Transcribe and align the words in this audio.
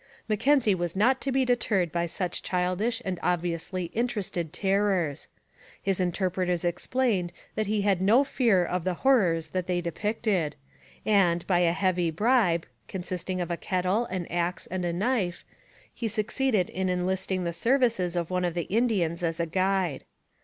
Mackenzie 0.27 0.73
was 0.73 0.95
not 0.95 1.21
to 1.21 1.31
be 1.31 1.45
deterred 1.45 1.91
by 1.91 2.07
such 2.07 2.41
childish 2.41 3.03
and 3.05 3.19
obviously 3.21 3.91
interested 3.93 4.51
terrors. 4.51 5.27
His 5.79 5.99
interpreters 6.01 6.65
explained 6.65 7.31
that 7.53 7.67
he 7.67 7.83
had 7.83 8.01
no 8.01 8.23
fear 8.23 8.65
of 8.65 8.83
the 8.83 8.95
horrors 9.05 9.49
that 9.51 9.67
they 9.67 9.79
depicted, 9.79 10.55
and, 11.05 11.45
by 11.45 11.59
a 11.59 11.71
heavy 11.71 12.09
bribe, 12.09 12.65
consisting 12.87 13.39
of 13.41 13.51
a 13.51 13.57
kettle, 13.57 14.05
an 14.05 14.25
axe, 14.31 14.65
and 14.65 14.85
a 14.85 14.91
knife, 14.91 15.45
he 15.93 16.07
succeeded 16.07 16.71
in 16.71 16.89
enlisting 16.89 17.43
the 17.43 17.53
services 17.53 18.15
of 18.15 18.31
one 18.31 18.43
of 18.43 18.55
the 18.55 18.63
Indians 18.63 19.21
as 19.21 19.39
a 19.39 19.45
guide. 19.45 20.03